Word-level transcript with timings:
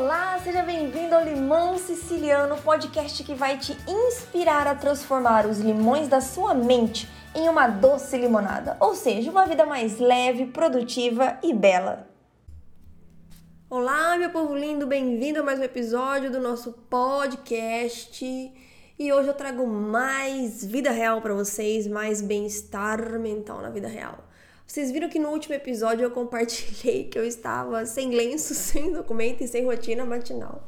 Olá, 0.00 0.38
seja 0.38 0.62
bem-vindo 0.62 1.12
ao 1.12 1.24
Limão 1.24 1.76
Siciliano, 1.76 2.56
podcast 2.62 3.24
que 3.24 3.34
vai 3.34 3.58
te 3.58 3.76
inspirar 3.88 4.64
a 4.68 4.74
transformar 4.76 5.44
os 5.44 5.58
limões 5.58 6.06
da 6.06 6.20
sua 6.20 6.54
mente 6.54 7.08
em 7.34 7.48
uma 7.48 7.66
doce 7.66 8.16
limonada, 8.16 8.76
ou 8.78 8.94
seja, 8.94 9.28
uma 9.28 9.44
vida 9.44 9.66
mais 9.66 9.98
leve, 9.98 10.46
produtiva 10.46 11.36
e 11.42 11.52
bela. 11.52 12.08
Olá, 13.68 14.16
meu 14.16 14.30
povo 14.30 14.54
lindo, 14.54 14.86
bem-vindo 14.86 15.40
a 15.40 15.42
mais 15.42 15.58
um 15.58 15.64
episódio 15.64 16.30
do 16.30 16.38
nosso 16.38 16.74
podcast. 16.88 18.24
E 18.96 19.12
hoje 19.12 19.28
eu 19.28 19.34
trago 19.34 19.66
mais 19.66 20.64
vida 20.64 20.92
real 20.92 21.20
para 21.20 21.34
vocês, 21.34 21.88
mais 21.88 22.22
bem-estar 22.22 23.18
mental 23.18 23.60
na 23.60 23.70
vida 23.70 23.88
real. 23.88 24.27
Vocês 24.68 24.90
viram 24.90 25.08
que 25.08 25.18
no 25.18 25.30
último 25.30 25.54
episódio 25.54 26.04
eu 26.04 26.10
compartilhei 26.10 27.04
que 27.04 27.18
eu 27.18 27.24
estava 27.24 27.86
sem 27.86 28.10
lenço, 28.10 28.52
sem 28.54 28.92
documento 28.92 29.42
e 29.42 29.48
sem 29.48 29.64
rotina 29.64 30.04
matinal. 30.04 30.62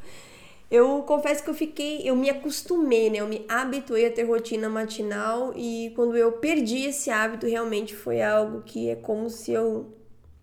Eu 0.71 1.03
confesso 1.03 1.45
que 1.45 1.51
eu 1.51 1.55
fiquei, 1.55 2.09
eu 2.09 2.17
me 2.17 2.31
acostumei, 2.31 3.11
né? 3.11 3.19
Eu 3.19 3.29
me 3.29 3.45
habituei 3.47 4.07
a 4.07 4.11
ter 4.11 4.23
rotina 4.23 4.71
matinal 4.71 5.53
e 5.55 5.93
quando 5.95 6.17
eu 6.17 6.33
perdi 6.33 6.87
esse 6.87 7.11
hábito, 7.11 7.47
realmente 7.47 7.95
foi 7.95 8.23
algo 8.23 8.63
que 8.63 8.89
é 8.89 8.97
como 8.97 9.29
se 9.29 9.53
eu 9.53 9.93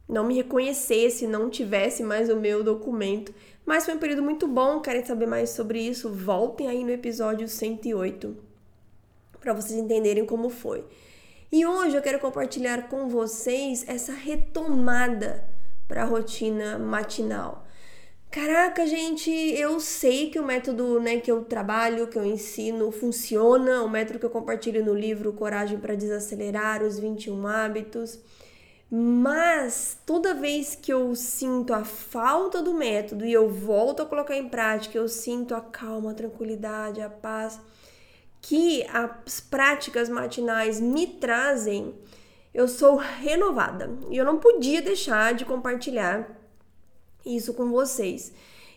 não 0.07 0.27
me 0.27 0.35
reconhecesse, 0.35 1.25
não 1.25 1.49
tivesse 1.49 2.03
mais 2.03 2.29
o 2.29 2.35
meu 2.35 2.63
documento. 2.63 3.33
Mas 3.65 3.85
foi 3.85 3.95
um 3.95 3.99
período 3.99 4.21
muito 4.21 4.47
bom. 4.47 4.81
Querem 4.81 5.03
saber 5.03 5.25
mais 5.25 5.49
sobre 5.49 5.79
isso? 5.79 6.13
Voltem 6.13 6.67
aí 6.67 6.83
no 6.83 6.91
episódio 6.91 7.47
108 7.47 8.37
para 9.39 9.53
vocês 9.53 9.79
entenderem 9.79 10.25
como 10.25 10.49
foi. 10.49 10.83
E 11.49 11.65
hoje 11.65 11.95
eu 11.95 12.01
quero 12.01 12.19
compartilhar 12.19 12.89
com 12.89 13.07
vocês 13.07 13.85
essa 13.87 14.11
retomada 14.11 15.47
para 15.87 16.01
a 16.01 16.05
rotina 16.05 16.77
matinal. 16.77 17.65
Caraca, 18.29 18.85
gente, 18.85 19.31
eu 19.31 19.79
sei 19.79 20.29
que 20.29 20.37
o 20.37 20.45
método 20.45 20.99
né, 20.99 21.21
que 21.21 21.31
eu 21.31 21.45
trabalho, 21.45 22.07
que 22.07 22.17
eu 22.17 22.25
ensino, 22.25 22.91
funciona, 22.91 23.81
o 23.81 23.89
método 23.89 24.19
que 24.19 24.25
eu 24.25 24.29
compartilho 24.29 24.83
no 24.83 24.93
livro 24.93 25.31
Coragem 25.31 25.79
para 25.79 25.95
Desacelerar, 25.95 26.83
os 26.83 26.99
21 26.99 27.47
Hábitos. 27.47 28.19
Mas 28.91 29.97
toda 30.05 30.33
vez 30.33 30.75
que 30.75 30.91
eu 30.91 31.15
sinto 31.15 31.73
a 31.73 31.85
falta 31.85 32.61
do 32.61 32.73
método 32.73 33.25
e 33.25 33.31
eu 33.31 33.49
volto 33.49 34.01
a 34.01 34.05
colocar 34.05 34.35
em 34.35 34.49
prática, 34.49 34.97
eu 34.97 35.07
sinto 35.07 35.55
a 35.55 35.61
calma, 35.61 36.11
a 36.11 36.13
tranquilidade, 36.13 37.01
a 37.01 37.09
paz 37.09 37.57
que 38.47 38.81
as 38.87 39.41
práticas 39.41 40.07
matinais 40.07 40.79
me 40.79 41.05
trazem, 41.05 41.93
eu 42.53 42.65
sou 42.65 42.95
renovada. 42.95 43.91
E 44.09 44.15
eu 44.15 44.23
não 44.23 44.39
podia 44.39 44.81
deixar 44.81 45.33
de 45.33 45.43
compartilhar 45.43 46.29
isso 47.25 47.53
com 47.53 47.69
vocês. 47.69 48.31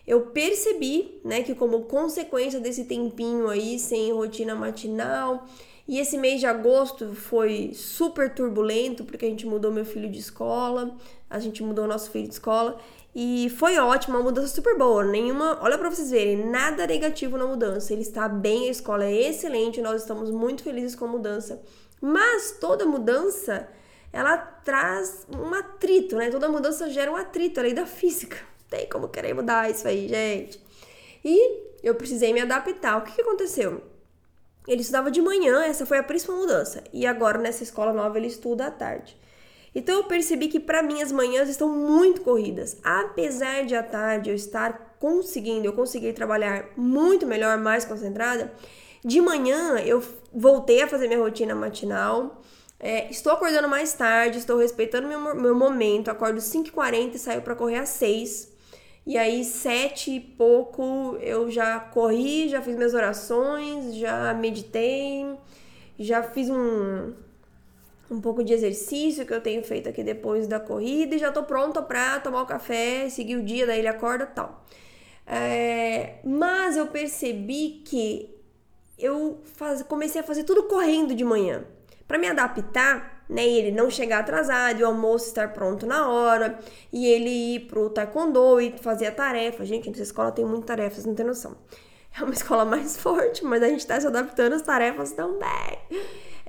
Eu 0.05 0.23
percebi, 0.27 1.21
né, 1.23 1.41
que 1.41 1.55
como 1.55 1.83
consequência 1.83 2.59
desse 2.59 2.83
tempinho 2.83 3.47
aí 3.47 3.79
sem 3.79 4.11
rotina 4.11 4.53
matinal, 4.55 5.47
e 5.87 5.99
esse 5.99 6.17
mês 6.17 6.39
de 6.39 6.45
agosto 6.45 7.13
foi 7.13 7.71
super 7.73 8.33
turbulento, 8.33 9.03
porque 9.03 9.25
a 9.25 9.29
gente 9.29 9.45
mudou 9.45 9.71
meu 9.71 9.85
filho 9.85 10.09
de 10.09 10.19
escola, 10.19 10.95
a 11.29 11.39
gente 11.39 11.63
mudou 11.63 11.87
nosso 11.87 12.11
filho 12.11 12.27
de 12.27 12.33
escola, 12.33 12.79
e 13.13 13.49
foi 13.57 13.77
ótima, 13.77 14.17
uma 14.17 14.23
mudança 14.23 14.47
super 14.47 14.77
boa. 14.77 15.03
Nenhuma, 15.03 15.59
olha 15.61 15.77
para 15.77 15.89
vocês 15.89 16.11
verem, 16.11 16.45
nada 16.45 16.87
negativo 16.87 17.37
na 17.37 17.45
mudança. 17.45 17.91
Ele 17.91 18.03
está 18.03 18.27
bem, 18.27 18.69
a 18.69 18.71
escola 18.71 19.03
é 19.05 19.29
excelente, 19.29 19.81
nós 19.81 20.01
estamos 20.01 20.31
muito 20.31 20.63
felizes 20.63 20.95
com 20.95 21.05
a 21.05 21.09
mudança. 21.09 21.61
Mas 21.99 22.57
toda 22.59 22.85
mudança, 22.85 23.67
ela 24.13 24.37
traz 24.37 25.27
um 25.29 25.53
atrito, 25.53 26.15
né? 26.15 26.29
Toda 26.31 26.47
mudança 26.47 26.89
gera 26.89 27.11
um 27.11 27.15
atrito, 27.17 27.59
a 27.59 27.63
lei 27.63 27.73
da 27.73 27.85
física. 27.85 28.37
Tem 28.69 28.87
como 28.87 29.09
querer 29.09 29.33
mudar 29.33 29.69
isso 29.69 29.85
aí, 29.85 30.07
gente. 30.07 30.61
E 31.23 31.59
eu 31.83 31.93
precisei 31.95 32.31
me 32.31 32.39
adaptar. 32.39 32.97
O 32.97 33.01
que, 33.01 33.11
que 33.11 33.21
aconteceu? 33.21 33.90
Ele 34.67 34.81
estudava 34.81 35.09
de 35.09 35.21
manhã, 35.21 35.63
essa 35.63 35.85
foi 35.85 35.97
a 35.97 36.03
principal 36.03 36.37
mudança. 36.37 36.83
E 36.93 37.05
agora 37.05 37.37
nessa 37.37 37.63
escola 37.63 37.93
nova 37.93 38.17
ele 38.17 38.27
estuda 38.27 38.67
à 38.67 38.71
tarde. 38.71 39.17
Então 39.73 39.95
eu 39.95 40.03
percebi 40.03 40.47
que 40.47 40.59
para 40.59 40.83
mim 40.83 41.01
as 41.01 41.11
manhãs 41.11 41.49
estão 41.49 41.69
muito 41.69 42.21
corridas. 42.21 42.77
Apesar 42.83 43.65
de 43.65 43.75
à 43.75 43.81
tarde 43.81 44.29
eu 44.29 44.35
estar 44.35 44.97
conseguindo, 44.99 45.65
eu 45.65 45.73
consegui 45.73 46.13
trabalhar 46.13 46.69
muito 46.75 47.25
melhor, 47.25 47.57
mais 47.57 47.85
concentrada, 47.85 48.53
de 49.03 49.19
manhã 49.19 49.79
eu 49.79 50.03
voltei 50.31 50.81
a 50.83 50.87
fazer 50.87 51.07
minha 51.07 51.19
rotina 51.19 51.55
matinal. 51.55 52.41
É, 52.79 53.09
estou 53.09 53.31
acordando 53.31 53.67
mais 53.67 53.93
tarde, 53.93 54.39
estou 54.39 54.57
respeitando 54.57 55.07
meu, 55.07 55.35
meu 55.35 55.55
momento. 55.55 56.11
Acordo 56.11 56.39
5h40 56.39 57.15
e 57.15 57.19
saio 57.19 57.41
para 57.41 57.55
correr 57.55 57.77
às 57.77 57.89
6 57.89 58.50
e 59.05 59.17
aí, 59.17 59.43
sete 59.43 60.11
e 60.11 60.19
pouco, 60.19 61.17
eu 61.21 61.49
já 61.49 61.79
corri, 61.79 62.47
já 62.47 62.61
fiz 62.61 62.75
minhas 62.75 62.93
orações, 62.93 63.95
já 63.95 64.33
meditei, 64.33 65.25
já 65.97 66.21
fiz 66.21 66.49
um, 66.49 67.13
um 68.11 68.21
pouco 68.21 68.43
de 68.43 68.53
exercício 68.53 69.25
que 69.25 69.33
eu 69.33 69.41
tenho 69.41 69.63
feito 69.63 69.89
aqui 69.89 70.03
depois 70.03 70.47
da 70.47 70.59
corrida 70.59 71.15
e 71.15 71.19
já 71.19 71.31
tô 71.31 71.43
pronta 71.43 71.81
pra 71.81 72.19
tomar 72.19 72.43
o 72.43 72.45
café, 72.45 73.09
seguir 73.09 73.37
o 73.37 73.43
dia, 73.43 73.65
daí 73.65 73.79
ele 73.79 73.87
acorda 73.87 74.25
tal. 74.25 74.63
É, 75.25 76.15
mas 76.23 76.77
eu 76.77 76.87
percebi 76.87 77.81
que 77.85 78.29
eu 78.99 79.41
faz, 79.55 79.81
comecei 79.83 80.21
a 80.21 80.23
fazer 80.23 80.43
tudo 80.43 80.63
correndo 80.63 81.15
de 81.15 81.23
manhã. 81.23 81.63
Para 82.07 82.17
me 82.17 82.27
adaptar, 82.27 83.20
né, 83.31 83.47
e 83.47 83.57
ele 83.57 83.71
não 83.71 83.89
chegar 83.89 84.19
atrasado, 84.19 84.81
o 84.81 84.85
almoço 84.85 85.27
estar 85.27 85.51
pronto 85.53 85.85
na 85.87 86.09
hora, 86.09 86.59
e 86.91 87.07
ele 87.07 87.55
ir 87.55 87.59
pro 87.61 87.89
taekwondo 87.89 88.59
e 88.61 88.71
fazer 88.77 89.07
a 89.07 89.11
tarefa. 89.11 89.65
Gente, 89.65 89.89
nessa 89.89 90.03
escola 90.03 90.31
tem 90.31 90.45
muita 90.45 90.67
tarefa, 90.67 90.95
vocês 90.95 91.05
não 91.05 91.15
tem 91.15 91.25
noção. 91.25 91.55
É 92.15 92.23
uma 92.23 92.33
escola 92.33 92.65
mais 92.65 92.97
forte, 92.97 93.43
mas 93.43 93.63
a 93.63 93.67
gente 93.69 93.87
tá 93.87 93.99
se 93.99 94.05
adaptando 94.05 94.53
às 94.53 94.61
tarefas 94.61 95.13
também 95.13 95.79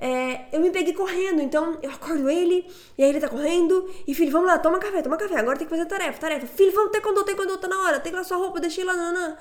é, 0.03 0.47
eu 0.51 0.59
me 0.59 0.69
peguei 0.69 0.93
correndo, 0.93 1.41
então 1.41 1.77
eu 1.81 1.89
acordo 1.89 2.29
ele, 2.29 2.67
e 2.97 3.03
aí 3.03 3.09
ele 3.09 3.21
tá 3.21 3.29
correndo, 3.29 3.89
e 4.05 4.13
filho, 4.13 4.33
vamos 4.33 4.47
lá, 4.47 4.59
toma 4.59 4.77
café, 4.77 5.01
toma 5.01 5.15
café, 5.15 5.37
agora 5.37 5.57
tem 5.57 5.65
que 5.65 5.73
fazer 5.73 5.85
tarefa, 5.85 6.19
tarefa. 6.19 6.45
Filho, 6.45 6.73
vamos 6.73 6.91
tem 6.91 7.01
quando 7.01 7.57
tá 7.57 7.69
na 7.69 7.81
hora, 7.83 8.01
tem 8.01 8.11
lá 8.11 8.21
sua 8.21 8.35
roupa, 8.35 8.59
deixei 8.59 8.83
lá, 8.83 8.93
nanã. 8.93 9.37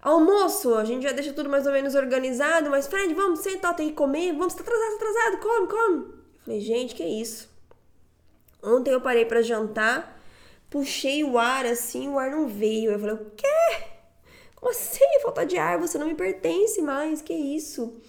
Almoço, 0.00 0.76
a 0.76 0.84
gente 0.84 1.02
já 1.02 1.10
deixa 1.10 1.32
tudo 1.32 1.48
mais 1.50 1.66
ou 1.66 1.72
menos 1.72 1.96
organizado, 1.96 2.70
mas 2.70 2.86
Fred, 2.86 3.12
vamos 3.14 3.40
sentar, 3.40 3.74
tem 3.74 3.88
que 3.88 3.94
comer, 3.94 4.32
vamos, 4.32 4.54
tá 4.54 4.62
atrasado, 4.62 4.90
tá 4.90 4.96
atrasado, 4.96 5.38
come, 5.38 5.66
come. 5.66 6.25
Falei, 6.46 6.60
gente, 6.60 6.94
que 6.94 7.02
é 7.02 7.08
isso? 7.08 7.50
Ontem 8.62 8.92
eu 8.92 9.00
parei 9.00 9.24
para 9.24 9.42
jantar, 9.42 10.16
puxei 10.70 11.24
o 11.24 11.36
ar 11.36 11.66
assim, 11.66 12.08
o 12.08 12.20
ar 12.20 12.30
não 12.30 12.46
veio. 12.46 12.92
Eu 12.92 13.00
falei, 13.00 13.16
o 13.16 13.30
quê? 13.36 13.82
Como 14.54 14.70
assim? 14.70 15.04
Falta 15.22 15.44
de 15.44 15.58
ar, 15.58 15.76
você 15.76 15.98
não 15.98 16.06
me 16.06 16.14
pertence 16.14 16.80
mais, 16.80 17.20
que 17.20 17.34
isso? 17.34 18.00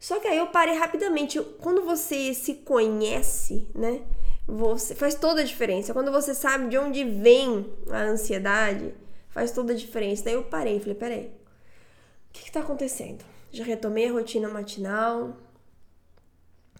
Só 0.00 0.18
que 0.18 0.26
aí 0.26 0.38
eu 0.38 0.46
parei 0.46 0.74
rapidamente. 0.74 1.38
Quando 1.60 1.84
você 1.84 2.32
se 2.32 2.54
conhece, 2.54 3.68
né? 3.74 4.00
Você 4.48 4.94
faz 4.94 5.14
toda 5.14 5.42
a 5.42 5.44
diferença. 5.44 5.92
Quando 5.92 6.10
você 6.10 6.34
sabe 6.34 6.68
de 6.68 6.78
onde 6.78 7.04
vem 7.04 7.70
a 7.90 7.98
ansiedade, 8.04 8.94
faz 9.28 9.52
toda 9.52 9.74
a 9.74 9.76
diferença. 9.76 10.24
Daí 10.24 10.34
eu 10.34 10.44
parei, 10.44 10.80
falei, 10.80 10.94
peraí, 10.94 11.26
o 11.26 12.32
que 12.32 12.48
está 12.48 12.60
acontecendo? 12.60 13.22
Já 13.52 13.62
retomei 13.62 14.08
a 14.08 14.12
rotina 14.12 14.48
matinal. 14.48 15.36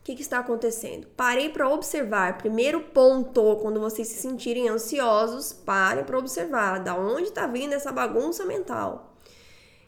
Que, 0.04 0.15
que 0.15 0.20
está 0.20 0.38
acontecendo? 0.38 1.06
Parei 1.16 1.48
para 1.48 1.66
observar. 1.66 2.37
Primeiro 2.37 2.78
ponto, 2.81 3.56
quando 3.56 3.81
vocês 3.81 4.06
se 4.06 4.20
sentirem 4.20 4.69
ansiosos, 4.69 5.50
parem 5.50 6.04
para 6.04 6.19
observar 6.19 6.78
da 6.78 6.94
onde 6.94 7.28
está 7.28 7.47
vindo 7.47 7.72
essa 7.72 7.91
bagunça 7.91 8.44
mental. 8.44 9.16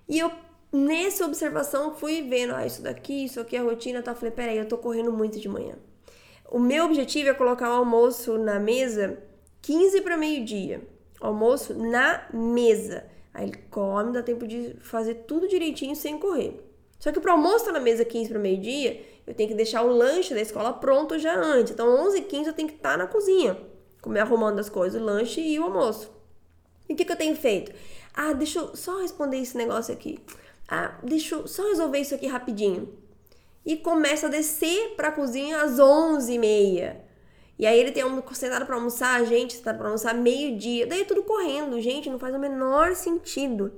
E 0.08 0.18
eu 0.18 0.32
nessa 0.72 1.26
observação 1.26 1.94
fui 1.94 2.22
vendo, 2.22 2.54
ah, 2.54 2.66
isso 2.66 2.80
daqui, 2.80 3.26
isso 3.26 3.38
aqui 3.38 3.58
a 3.58 3.62
rotina, 3.62 4.02
tá? 4.02 4.14
Falei, 4.14 4.30
peraí, 4.30 4.56
eu 4.56 4.66
tô 4.66 4.78
correndo 4.78 5.12
muito 5.12 5.38
de 5.38 5.50
manhã. 5.50 5.74
O 6.50 6.58
meu 6.58 6.86
objetivo 6.86 7.28
é 7.28 7.34
colocar 7.34 7.68
o 7.68 7.74
almoço 7.74 8.38
na 8.38 8.58
mesa 8.58 9.22
15 9.60 10.00
para 10.00 10.16
meio-dia. 10.16 10.80
Almoço 11.20 11.74
na 11.74 12.26
mesa. 12.32 13.04
Aí 13.34 13.48
ele 13.48 13.58
come, 13.70 14.12
dá 14.12 14.22
tempo 14.22 14.46
de 14.46 14.76
fazer 14.80 15.26
tudo 15.26 15.46
direitinho 15.46 15.94
sem 15.94 16.18
correr. 16.18 16.58
Só 16.98 17.12
que 17.12 17.20
para 17.20 17.32
almoço 17.32 17.66
tá 17.66 17.72
na 17.72 17.80
mesa 17.80 18.04
15 18.04 18.30
para 18.30 18.38
meio-dia, 18.38 19.02
eu 19.26 19.34
tenho 19.34 19.48
que 19.48 19.54
deixar 19.54 19.82
o 19.82 19.88
lanche 19.88 20.32
da 20.32 20.40
escola 20.40 20.72
pronto 20.72 21.18
já 21.18 21.34
antes. 21.34 21.72
Então, 21.72 21.88
11h15 22.08 22.46
eu 22.46 22.52
tenho 22.52 22.68
que 22.68 22.76
estar 22.76 22.92
tá 22.92 22.96
na 22.96 23.06
cozinha, 23.06 23.58
comer 24.00 24.20
arrumando 24.20 24.60
as 24.60 24.68
coisas, 24.68 25.00
o 25.00 25.04
lanche 25.04 25.40
e 25.40 25.58
o 25.58 25.64
almoço. 25.64 26.10
E 26.88 26.92
o 26.92 26.96
que, 26.96 27.04
que 27.04 27.12
eu 27.12 27.16
tenho 27.16 27.34
feito? 27.34 27.72
Ah, 28.14 28.32
deixa 28.32 28.60
eu 28.60 28.76
só 28.76 29.00
responder 29.00 29.38
esse 29.38 29.56
negócio 29.56 29.92
aqui. 29.92 30.18
Ah, 30.68 30.98
deixa 31.02 31.34
eu 31.34 31.46
só 31.46 31.68
resolver 31.68 31.98
isso 31.98 32.14
aqui 32.14 32.26
rapidinho. 32.26 32.88
E 33.64 33.76
começa 33.76 34.26
a 34.26 34.30
descer 34.30 34.94
para 34.96 35.08
a 35.08 35.12
cozinha 35.12 35.60
às 35.60 35.78
11h30. 35.78 36.96
E 37.58 37.66
aí 37.66 37.80
ele 37.80 37.90
tem 37.90 38.04
um 38.04 38.22
sentado 38.32 38.66
para 38.66 38.74
almoçar, 38.74 39.24
gente 39.24 39.54
sentado 39.54 39.78
para 39.78 39.86
almoçar 39.86 40.14
meio-dia. 40.14 40.86
Daí 40.86 41.00
é 41.00 41.04
tudo 41.04 41.22
correndo, 41.22 41.80
gente, 41.80 42.10
não 42.10 42.18
faz 42.18 42.34
o 42.34 42.38
menor 42.38 42.94
sentido. 42.94 43.72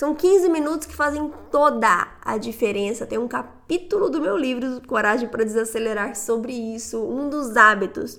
São 0.00 0.14
15 0.14 0.48
minutos 0.48 0.86
que 0.86 0.96
fazem 0.96 1.30
toda 1.50 2.08
a 2.22 2.38
diferença. 2.38 3.04
Tem 3.04 3.18
um 3.18 3.28
capítulo 3.28 4.08
do 4.08 4.18
meu 4.18 4.34
livro 4.34 4.80
Coragem 4.86 5.28
para 5.28 5.44
Desacelerar 5.44 6.16
sobre 6.16 6.54
isso, 6.54 7.04
um 7.04 7.28
dos 7.28 7.54
hábitos. 7.54 8.18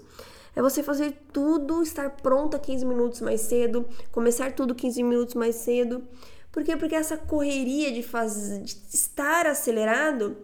É 0.55 0.61
você 0.61 0.83
fazer 0.83 1.11
tudo, 1.33 1.81
estar 1.81 2.17
pronta 2.17 2.59
15 2.59 2.85
minutos 2.85 3.21
mais 3.21 3.41
cedo, 3.41 3.83
começar 4.11 4.51
tudo 4.51 4.75
15 4.75 5.01
minutos 5.01 5.33
mais 5.33 5.55
cedo. 5.55 6.03
Por 6.51 6.63
quê? 6.63 6.77
Porque 6.77 6.93
essa 6.93 7.17
correria 7.17 7.91
de, 7.91 8.03
fazer, 8.03 8.61
de 8.61 8.77
estar 8.93 9.47
acelerado 9.47 10.37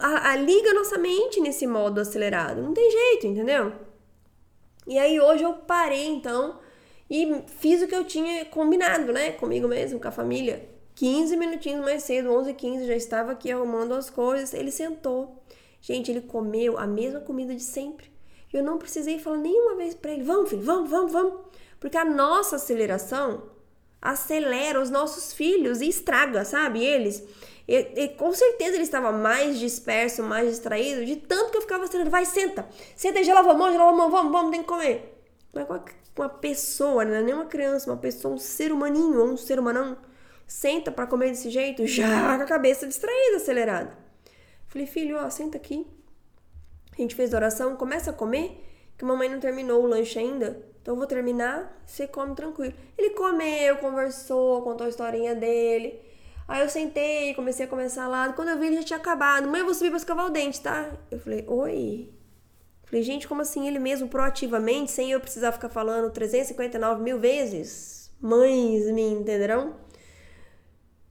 a, 0.00 0.30
a, 0.32 0.36
liga 0.36 0.74
nossa 0.74 0.98
mente 0.98 1.40
nesse 1.40 1.68
modo 1.68 2.00
acelerado. 2.00 2.60
Não 2.60 2.74
tem 2.74 2.90
jeito, 2.90 3.28
entendeu? 3.28 3.72
E 4.88 4.98
aí 4.98 5.20
hoje 5.20 5.44
eu 5.44 5.52
parei 5.52 6.08
então 6.08 6.58
e 7.14 7.44
fiz 7.46 7.80
o 7.80 7.86
que 7.86 7.94
eu 7.94 8.04
tinha 8.04 8.44
combinado, 8.46 9.12
né? 9.12 9.30
Comigo 9.30 9.68
mesmo, 9.68 10.00
com 10.00 10.08
a 10.08 10.10
família. 10.10 10.68
15 10.96 11.36
minutinhos 11.36 11.84
mais 11.84 12.02
cedo, 12.02 12.32
11 12.32 12.50
h 12.50 12.58
15 12.58 12.86
já 12.88 12.96
estava 12.96 13.30
aqui 13.30 13.52
arrumando 13.52 13.94
as 13.94 14.10
coisas. 14.10 14.52
Ele 14.52 14.72
sentou. 14.72 15.40
Gente, 15.80 16.10
ele 16.10 16.22
comeu 16.22 16.76
a 16.76 16.88
mesma 16.88 17.20
comida 17.20 17.54
de 17.54 17.62
sempre. 17.62 18.10
Eu 18.52 18.64
não 18.64 18.78
precisei 18.78 19.20
falar 19.20 19.36
nenhuma 19.36 19.76
vez 19.76 19.94
para 19.94 20.10
ele: 20.10 20.24
vamos, 20.24 20.50
filho, 20.50 20.62
vamos, 20.62 20.90
vamos, 20.90 21.12
vamos. 21.12 21.34
Porque 21.78 21.96
a 21.96 22.04
nossa 22.04 22.56
aceleração 22.56 23.44
acelera 24.02 24.80
os 24.80 24.90
nossos 24.90 25.32
filhos 25.32 25.80
e 25.80 25.88
estraga, 25.88 26.44
sabe? 26.44 26.84
Eles. 26.84 27.22
E, 27.68 27.76
e, 27.76 28.08
com 28.08 28.32
certeza 28.32 28.74
ele 28.74 28.82
estava 28.82 29.12
mais 29.12 29.60
disperso, 29.60 30.20
mais 30.24 30.50
distraído, 30.50 31.04
de 31.04 31.14
tanto 31.14 31.52
que 31.52 31.58
eu 31.58 31.62
ficava 31.62 31.84
acelerando. 31.84 32.10
Vai, 32.10 32.24
senta, 32.24 32.68
senta 32.96 33.22
já 33.22 33.34
lava 33.34 33.52
a 33.52 33.54
mão, 33.54 33.72
já 33.72 33.78
lava 33.78 33.90
a 33.90 33.96
mão, 33.96 34.10
vamos, 34.10 34.32
vamos, 34.32 34.50
tem 34.50 34.62
que 34.62 34.68
comer. 34.68 35.13
Mas 35.54 35.66
com 35.66 36.22
uma 36.22 36.28
pessoa, 36.28 37.04
não 37.04 37.14
é 37.14 37.22
nem 37.22 37.34
uma 37.34 37.46
criança, 37.46 37.90
uma 37.90 37.96
pessoa, 37.96 38.34
um 38.34 38.38
ser 38.38 38.72
humaninho, 38.72 39.20
ou 39.20 39.28
um 39.28 39.36
ser 39.36 39.58
humanão, 39.58 39.96
senta 40.46 40.90
para 40.92 41.06
comer 41.06 41.30
desse 41.30 41.50
jeito, 41.50 41.86
já 41.88 42.36
com 42.36 42.42
a 42.42 42.46
cabeça 42.46 42.86
distraída, 42.86 43.36
acelerada. 43.36 43.96
Falei, 44.66 44.86
filho, 44.86 45.16
ó, 45.16 45.28
senta 45.30 45.56
aqui. 45.56 45.86
A 46.92 47.00
gente 47.00 47.14
fez 47.14 47.32
oração, 47.32 47.76
começa 47.76 48.10
a 48.10 48.14
comer, 48.14 48.64
que 48.96 49.04
a 49.04 49.08
mamãe 49.08 49.28
não 49.28 49.40
terminou 49.40 49.82
o 49.82 49.86
lanche 49.86 50.18
ainda. 50.18 50.62
Então 50.80 50.94
eu 50.94 50.98
vou 50.98 51.06
terminar, 51.06 51.80
você 51.84 52.06
come 52.06 52.34
tranquilo. 52.34 52.74
Ele 52.96 53.10
comeu, 53.10 53.78
conversou, 53.78 54.62
contou 54.62 54.86
a 54.86 54.90
historinha 54.90 55.34
dele. 55.34 56.00
Aí 56.46 56.60
eu 56.60 56.68
sentei, 56.68 57.34
comecei 57.34 57.64
a 57.64 57.68
comer 57.68 57.88
salada. 57.88 58.34
Quando 58.34 58.50
eu 58.50 58.58
vi, 58.58 58.66
ele 58.66 58.76
já 58.76 58.82
tinha 58.82 58.98
acabado. 58.98 59.48
Mãe, 59.48 59.60
eu 59.60 59.64
vou 59.64 59.74
subir 59.74 59.88
pra 59.88 59.96
escovar 59.96 60.26
o 60.26 60.30
dente, 60.30 60.60
tá? 60.60 60.92
Eu 61.10 61.18
falei, 61.18 61.44
oi? 61.48 62.12
Falei, 62.94 63.02
gente, 63.02 63.26
como 63.26 63.42
assim 63.42 63.66
ele 63.66 63.80
mesmo 63.80 64.06
proativamente, 64.06 64.92
sem 64.92 65.10
eu 65.10 65.18
precisar 65.18 65.50
ficar 65.50 65.68
falando 65.68 66.12
359 66.12 67.02
mil 67.02 67.18
vezes? 67.18 68.08
Mães 68.20 68.86
me 68.92 69.02
entenderão? 69.02 69.74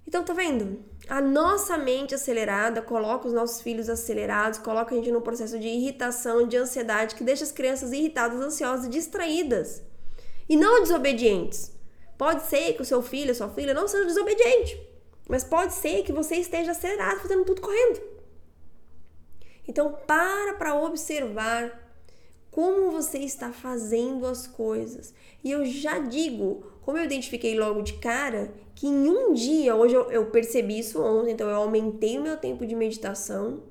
Então, 0.08 0.24
tá 0.24 0.32
vendo? 0.32 0.80
A 1.10 1.20
nossa 1.20 1.78
mente 1.78 2.16
acelerada 2.16 2.82
coloca 2.82 3.28
os 3.28 3.34
nossos 3.34 3.60
filhos 3.60 3.90
acelerados, 3.90 4.60
coloca 4.60 4.96
a 4.96 4.98
gente 4.98 5.12
num 5.12 5.20
processo 5.20 5.60
de 5.60 5.68
irritação, 5.68 6.48
de 6.48 6.56
ansiedade, 6.56 7.16
que 7.16 7.24
deixa 7.26 7.44
as 7.44 7.52
crianças 7.52 7.92
irritadas, 7.92 8.40
ansiosas 8.40 8.86
e 8.86 8.90
distraídas. 8.90 9.84
E 10.48 10.56
não 10.56 10.84
desobedientes. 10.84 11.70
Pode 12.18 12.44
ser 12.44 12.76
que 12.76 12.82
o 12.82 12.86
seu 12.86 13.02
filho, 13.02 13.36
sua 13.36 13.50
filha 13.50 13.74
não 13.74 13.90
seja 13.90 14.06
desobediente, 14.06 14.82
mas 15.28 15.44
pode 15.44 15.74
ser 15.74 16.04
que 16.04 16.14
você 16.14 16.38
esteja 16.38 16.72
acelerado, 16.72 17.20
fazendo 17.20 17.44
tudo 17.44 17.60
correndo. 17.60 18.23
Então, 19.68 19.96
para 20.06 20.54
para 20.54 20.76
observar 20.76 21.84
como 22.54 22.92
você 22.92 23.18
está 23.18 23.52
fazendo 23.52 24.28
as 24.28 24.46
coisas. 24.46 25.14
E 25.44 25.52
eu 25.52 25.66
já 25.66 25.98
digo, 25.98 26.64
como 26.82 26.98
eu 26.98 27.04
identifiquei 27.04 27.58
logo 27.58 27.82
de 27.82 27.94
cara, 27.94 28.54
que 28.76 28.88
em 28.88 29.10
um 29.10 29.34
dia, 29.34 29.76
hoje 29.76 29.96
eu, 29.96 30.12
eu 30.12 30.26
percebi 30.28 30.78
isso 30.78 31.02
ontem, 31.02 31.32
então 31.32 31.50
eu 31.50 31.56
aumentei 31.56 32.20
o 32.20 32.22
meu 32.22 32.38
tempo 32.38 32.66
de 32.66 32.76
meditação, 32.76 33.64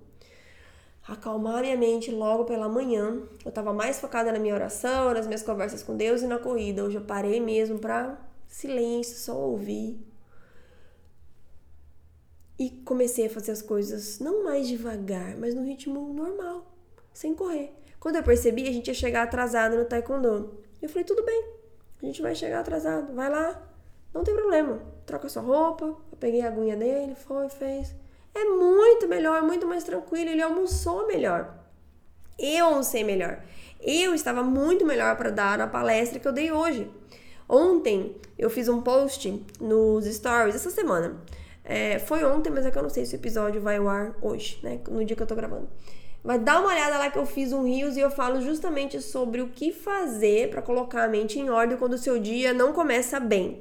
acalmar 1.07 1.63
minha 1.63 1.77
mente 1.77 2.11
logo 2.11 2.45
pela 2.45 2.69
manhã. 2.69 3.23
Eu 3.45 3.51
estava 3.51 3.73
mais 3.73 4.01
focada 4.01 4.33
na 4.33 4.39
minha 4.39 4.55
oração, 4.55 5.15
nas 5.15 5.27
minhas 5.27 5.43
conversas 5.43 5.83
com 5.83 5.97
Deus 5.97 6.23
e 6.23 6.27
na 6.27 6.39
corrida. 6.39 6.85
Hoje 6.85 6.97
eu 6.97 7.03
parei 7.03 7.39
mesmo 7.39 7.79
para 7.79 8.19
silêncio, 8.49 9.17
só 9.17 9.39
ouvir. 9.39 10.12
E 12.63 12.71
comecei 12.85 13.27
a 13.27 13.31
fazer 13.31 13.51
as 13.51 13.61
coisas 13.61 14.21
não 14.21 14.45
mais 14.45 14.69
devagar, 14.69 15.37
mas 15.37 15.53
no 15.53 15.65
ritmo 15.65 16.13
normal, 16.13 16.65
sem 17.13 17.35
correr. 17.35 17.73
Quando 17.99 18.15
eu 18.15 18.23
percebi, 18.23 18.69
a 18.69 18.73
gente 18.73 18.87
ia 18.87 18.95
chegar 18.95 19.25
atrasado 19.25 19.77
no 19.77 19.85
taekwondo. 19.85 20.61
Eu 20.81 20.89
falei, 20.89 21.03
tudo 21.03 21.25
bem, 21.25 21.45
a 22.01 22.07
gente 22.07 22.23
vai 22.23 22.37
chegar 22.37 22.61
atrasado, 22.61 23.13
vai 23.15 23.29
lá, 23.29 23.61
não 24.15 24.23
tem 24.23 24.33
problema. 24.33 24.81
Troca 25.05 25.29
sua 25.29 25.43
roupa. 25.43 25.87
Eu 25.87 26.17
peguei 26.21 26.41
a 26.43 26.47
aguinha 26.47 26.77
dele, 26.77 27.17
foi, 27.17 27.49
fez. 27.49 27.93
É 28.33 28.45
muito 28.45 29.09
melhor, 29.09 29.43
muito 29.43 29.67
mais 29.67 29.83
tranquilo. 29.83 30.31
Ele 30.31 30.41
almoçou 30.41 31.09
melhor. 31.09 31.53
Eu 32.39 32.67
almocei 32.67 33.03
melhor. 33.03 33.43
Eu 33.81 34.15
estava 34.15 34.45
muito 34.45 34.87
melhor 34.87 35.17
para 35.17 35.31
dar 35.31 35.59
na 35.59 35.67
palestra 35.67 36.21
que 36.21 36.29
eu 36.29 36.33
dei 36.33 36.53
hoje. 36.53 36.89
Ontem 37.49 38.15
eu 38.39 38.49
fiz 38.49 38.69
um 38.69 38.83
post 38.83 39.45
nos 39.61 40.05
stories 40.05 40.55
essa 40.55 40.71
semana. 40.71 41.21
É, 41.65 41.99
foi 41.99 42.25
ontem, 42.25 42.51
mas 42.51 42.67
é 42.67 42.71
que 42.71 42.79
eu 42.79 42.83
não 42.83 42.91
sei 42.91 43.05
se 43.07 43.15
o 43.15 43.17
episódio 43.17 43.61
vai 43.61 43.77
ao 43.77 43.89
ar 43.89 44.17
hoje, 44.21 44.59
né? 44.63 44.81
No 44.89 45.05
dia 45.05 45.17
que 45.17 45.23
eu 45.23 45.27
tô 45.27 45.35
gravando. 45.35 45.69
Mas 46.25 46.43
dá 46.43 46.61
uma 46.61 46.69
olhada 46.69 46.99
lá 46.99 47.11
que 47.11 47.19
eu 47.19 47.27
fiz 47.27 47.53
um 47.53 47.65
Rios 47.65 47.97
e 47.97 48.01
eu 48.01 48.11
falo 48.11 48.41
justamente 48.41 49.01
sobre 49.01 49.41
o 49.41 49.49
que 49.49 49.73
fazer 49.73 50.51
para 50.51 50.63
colocar 50.63 51.05
a 51.05 51.09
mente 51.09 51.39
em 51.39 51.51
ordem 51.51 51.77
quando 51.77 51.95
o 51.95 51.99
seu 51.99 52.19
dia 52.19 52.53
não 52.53 52.73
começa 52.73 53.19
bem 53.19 53.61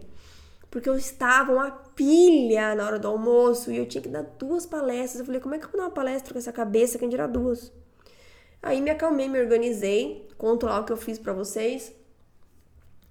porque 0.72 0.88
eu 0.88 0.98
estava 0.98 1.52
uma 1.52 1.70
pilha 1.70 2.74
na 2.74 2.86
hora 2.86 2.98
do 2.98 3.10
almoço 3.10 3.70
e 3.70 3.78
eu 3.78 3.86
tinha 3.86 4.02
que 4.02 4.08
dar 4.08 4.24
duas 4.24 4.66
palestras. 4.66 5.20
Eu 5.20 5.26
falei, 5.26 5.42
como 5.42 5.54
é 5.54 5.60
que 5.60 5.66
eu 5.66 5.70
vou 5.70 5.78
dar 5.78 5.88
uma 5.88 5.94
palestra 5.94 6.32
com 6.32 6.40
essa 6.40 6.54
cabeça? 6.54 6.98
Quem 6.98 7.10
dirá 7.10 7.28
duas? 7.28 7.74
Aí 8.64 8.80
me 8.80 8.90
acalmei, 8.90 9.28
me 9.28 9.40
organizei, 9.42 10.30
conto 10.38 10.66
lá 10.66 10.80
o 10.80 10.86
que 10.86 10.94
eu 10.94 10.98
fiz 10.98 11.20
para 11.20 11.34
vocês. 11.34 11.94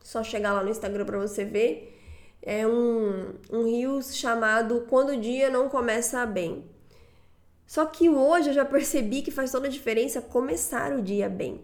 Só 0.02 0.24
chegar 0.24 0.54
lá 0.54 0.64
no 0.64 0.70
Instagram 0.70 1.04
para 1.04 1.18
você 1.18 1.44
ver. 1.44 1.99
É 2.42 2.66
um, 2.66 3.34
um 3.50 3.64
rios 3.64 4.16
chamado 4.16 4.86
Quando 4.88 5.10
o 5.10 5.20
Dia 5.20 5.50
Não 5.50 5.68
Começa 5.68 6.24
Bem. 6.26 6.64
Só 7.66 7.86
que 7.86 8.08
hoje 8.08 8.50
eu 8.50 8.54
já 8.54 8.64
percebi 8.64 9.22
que 9.22 9.30
faz 9.30 9.52
toda 9.52 9.68
a 9.68 9.70
diferença 9.70 10.20
começar 10.20 10.92
o 10.92 11.02
dia 11.02 11.28
bem. 11.28 11.60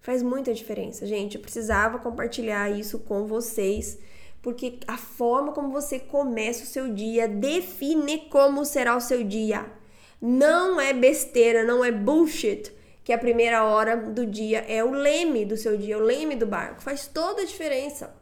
Faz 0.00 0.22
muita 0.22 0.54
diferença, 0.54 1.06
gente. 1.06 1.34
Eu 1.34 1.42
precisava 1.42 1.98
compartilhar 1.98 2.70
isso 2.70 3.00
com 3.00 3.26
vocês 3.26 3.98
porque 4.40 4.78
a 4.86 4.96
forma 4.96 5.52
como 5.52 5.70
você 5.70 5.98
começa 5.98 6.62
o 6.62 6.66
seu 6.66 6.92
dia 6.92 7.26
define 7.26 8.28
como 8.30 8.64
será 8.64 8.96
o 8.96 9.00
seu 9.00 9.24
dia. 9.24 9.66
Não 10.20 10.80
é 10.80 10.92
besteira, 10.92 11.64
não 11.64 11.84
é 11.84 11.90
bullshit 11.90 12.72
que 13.04 13.12
a 13.12 13.18
primeira 13.18 13.64
hora 13.64 13.96
do 13.96 14.26
dia 14.26 14.60
é 14.68 14.84
o 14.84 14.90
leme 14.90 15.44
do 15.44 15.56
seu 15.56 15.76
dia, 15.76 15.98
o 15.98 16.02
leme 16.02 16.36
do 16.36 16.46
barco. 16.46 16.82
Faz 16.82 17.06
toda 17.06 17.42
a 17.42 17.46
diferença. 17.46 18.14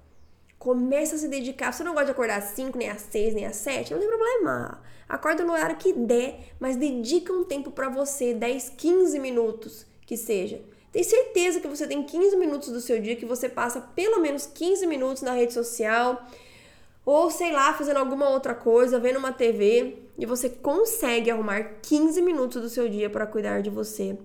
Começa 0.59 1.17
a 1.17 1.19
se 1.19 1.29
dedicar. 1.29 1.73
Você 1.73 1.85
não 1.85 1.93
gosta 1.93 2.07
de 2.07 2.13
acordar 2.13 2.39
às 2.39 2.51
5, 2.51 2.77
nem 2.77 2.89
às 2.89 3.03
6, 3.03 3.35
nem 3.35 3.47
às 3.47 3.57
7, 3.57 3.93
não 3.93 4.01
tem 4.01 4.09
problema. 4.09 4.83
Acorda 5.09 5.45
no 5.45 5.53
horário 5.53 5.77
que 5.77 5.93
der, 5.93 6.53
mas 6.59 6.77
dedica 6.77 7.33
um 7.33 7.45
tempo 7.45 7.71
para 7.71 7.89
você, 7.89 8.35
10, 8.35 8.71
15 8.77 9.19
minutos 9.19 9.87
que 10.05 10.17
seja 10.17 10.61
tem 10.97 11.03
certeza 11.03 11.61
que 11.61 11.69
você 11.69 11.87
tem 11.87 12.03
15 12.03 12.37
minutos 12.37 12.71
do 12.71 12.81
seu 12.81 12.99
dia 12.99 13.17
que 13.17 13.27
você 13.27 13.51
passa 13.51 13.83
pelo 13.83 14.19
menos 14.19 14.47
15 14.47 14.87
minutos 14.87 15.23
na 15.23 15.33
rede 15.33 15.53
social 15.53 16.27
ou 17.05 17.31
sei 17.31 17.53
lá, 17.53 17.75
fazendo 17.75 17.99
alguma 17.99 18.31
outra 18.31 18.55
coisa, 18.55 18.99
vendo 18.99 19.19
uma 19.19 19.31
TV 19.31 19.99
e 20.19 20.25
você 20.25 20.49
consegue 20.49 21.31
arrumar 21.31 21.81
15 21.83 22.23
minutos 22.23 22.63
do 22.63 22.71
seu 22.71 22.89
dia 22.89 23.11
para 23.11 23.27
cuidar 23.27 23.61
de 23.61 23.69
você 23.69 24.17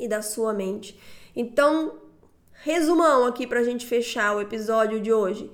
e 0.00 0.08
da 0.08 0.20
sua 0.20 0.52
mente. 0.52 0.98
Então, 1.36 1.94
resumão 2.62 3.24
aqui 3.24 3.46
pra 3.46 3.62
gente 3.62 3.86
fechar 3.86 4.36
o 4.36 4.40
episódio 4.40 5.00
de 5.00 5.12
hoje. 5.12 5.50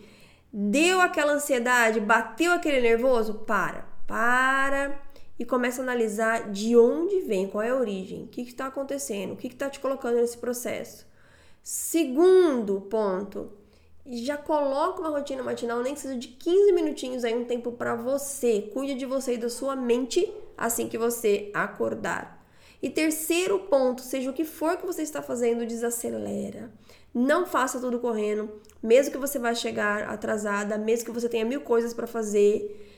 Deu 0.52 1.00
aquela 1.00 1.32
ansiedade, 1.32 2.00
bateu 2.00 2.52
aquele 2.52 2.80
nervoso? 2.80 3.34
Para. 3.46 3.86
Para 4.06 5.00
e 5.38 5.44
começa 5.44 5.82
a 5.82 5.84
analisar 5.84 6.50
de 6.50 6.76
onde 6.76 7.20
vem, 7.20 7.48
qual 7.48 7.62
é 7.62 7.70
a 7.70 7.76
origem, 7.76 8.24
o 8.24 8.28
que 8.28 8.42
está 8.42 8.66
acontecendo, 8.66 9.32
o 9.32 9.36
que 9.36 9.48
está 9.48 9.68
te 9.68 9.80
colocando 9.80 10.16
nesse 10.16 10.38
processo. 10.38 11.06
Segundo 11.62 12.82
ponto, 12.82 13.50
já 14.06 14.36
coloca 14.36 15.00
uma 15.00 15.10
rotina 15.10 15.42
matinal, 15.42 15.82
nem 15.82 15.94
que 15.94 16.00
seja 16.00 16.16
de 16.16 16.28
15 16.28 16.72
minutinhos 16.72 17.24
aí, 17.24 17.34
um 17.34 17.44
tempo 17.44 17.72
para 17.72 17.94
você. 17.94 18.70
Cuide 18.72 18.94
de 18.94 19.06
você 19.06 19.34
e 19.34 19.38
da 19.38 19.48
sua 19.48 19.74
mente 19.74 20.32
assim 20.56 20.88
que 20.88 20.98
você 20.98 21.50
acordar. 21.52 22.44
E 22.82 22.90
terceiro 22.90 23.60
ponto, 23.60 24.02
seja 24.02 24.30
o 24.30 24.34
que 24.34 24.44
for 24.44 24.76
que 24.76 24.86
você 24.86 25.02
está 25.02 25.22
fazendo, 25.22 25.66
desacelera. 25.66 26.70
Não 27.14 27.46
faça 27.46 27.78
tudo 27.78 28.00
correndo, 28.00 28.50
mesmo 28.82 29.12
que 29.12 29.18
você 29.18 29.38
vá 29.38 29.54
chegar 29.54 30.02
atrasada, 30.08 30.76
mesmo 30.76 31.06
que 31.06 31.12
você 31.12 31.28
tenha 31.28 31.44
mil 31.44 31.60
coisas 31.60 31.94
para 31.94 32.08
fazer. 32.08 32.90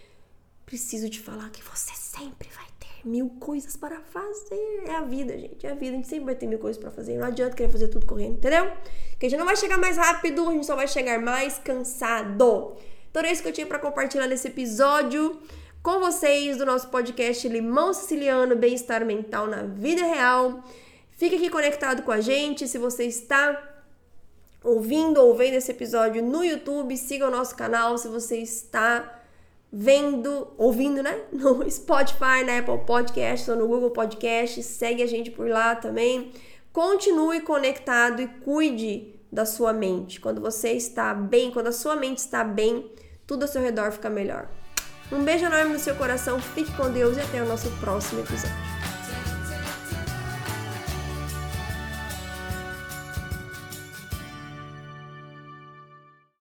Preciso 0.64 1.10
te 1.10 1.20
falar 1.20 1.50
que 1.50 1.62
você 1.62 1.92
sempre 1.94 2.48
vai 2.48 2.64
ter 2.80 3.06
mil 3.06 3.28
coisas 3.38 3.76
para 3.76 4.00
fazer. 4.00 4.84
É 4.86 4.96
a 4.96 5.02
vida, 5.02 5.38
gente. 5.38 5.66
É 5.66 5.70
a 5.70 5.74
vida. 5.74 5.92
A 5.92 5.96
gente 5.96 6.08
sempre 6.08 6.24
vai 6.24 6.34
ter 6.34 6.46
mil 6.46 6.58
coisas 6.58 6.80
para 6.80 6.90
fazer. 6.90 7.18
Não 7.18 7.26
adianta 7.26 7.54
querer 7.54 7.70
fazer 7.70 7.88
tudo 7.88 8.06
correndo, 8.06 8.38
entendeu? 8.38 8.72
Porque 9.10 9.26
a 9.26 9.28
gente 9.28 9.38
não 9.38 9.46
vai 9.46 9.56
chegar 9.56 9.76
mais 9.76 9.98
rápido, 9.98 10.48
a 10.48 10.52
gente 10.52 10.64
só 10.64 10.74
vai 10.74 10.88
chegar 10.88 11.20
mais 11.20 11.58
cansado. 11.58 12.74
Então 13.10 13.22
é 13.22 13.30
isso 13.30 13.42
que 13.42 13.48
eu 13.48 13.52
tinha 13.52 13.66
para 13.66 13.78
compartilhar 13.78 14.26
nesse 14.26 14.48
episódio 14.48 15.40
com 15.82 16.00
vocês 16.00 16.56
do 16.56 16.66
nosso 16.66 16.88
podcast 16.88 17.46
Limão 17.48 17.92
Siciliano 17.92 18.56
Bem-Estar 18.56 19.04
Mental 19.04 19.46
na 19.46 19.62
Vida 19.62 20.04
Real. 20.04 20.64
Fique 21.10 21.36
aqui 21.36 21.48
conectado 21.48 22.02
com 22.02 22.10
a 22.10 22.20
gente. 22.20 22.66
Se 22.66 22.76
você 22.76 23.04
está 23.04 23.75
ouvindo 24.66 25.18
ou 25.20 25.34
vendo 25.34 25.54
esse 25.54 25.70
episódio 25.70 26.22
no 26.22 26.44
YouTube, 26.44 26.96
siga 26.96 27.28
o 27.28 27.30
nosso 27.30 27.54
canal 27.54 27.96
se 27.96 28.08
você 28.08 28.38
está 28.38 29.22
vendo, 29.72 30.48
ouvindo, 30.58 31.02
né? 31.02 31.20
No 31.32 31.70
Spotify, 31.70 32.44
na 32.44 32.58
Apple 32.58 32.84
Podcast 32.84 33.50
ou 33.50 33.56
no 33.56 33.68
Google 33.68 33.90
Podcast, 33.90 34.62
segue 34.62 35.02
a 35.02 35.06
gente 35.06 35.30
por 35.30 35.48
lá 35.48 35.76
também. 35.76 36.32
Continue 36.72 37.40
conectado 37.40 38.20
e 38.20 38.26
cuide 38.26 39.14
da 39.30 39.46
sua 39.46 39.72
mente. 39.72 40.20
Quando 40.20 40.40
você 40.40 40.72
está 40.72 41.14
bem, 41.14 41.50
quando 41.50 41.68
a 41.68 41.72
sua 41.72 41.94
mente 41.94 42.18
está 42.18 42.42
bem, 42.42 42.90
tudo 43.26 43.42
ao 43.42 43.48
seu 43.48 43.62
redor 43.62 43.92
fica 43.92 44.10
melhor. 44.10 44.48
Um 45.12 45.22
beijo 45.22 45.44
enorme 45.44 45.74
no 45.74 45.78
seu 45.78 45.94
coração, 45.94 46.40
fique 46.40 46.76
com 46.76 46.90
Deus 46.90 47.16
e 47.16 47.20
até 47.20 47.40
o 47.40 47.46
nosso 47.46 47.70
próximo 47.78 48.20
episódio. 48.20 48.75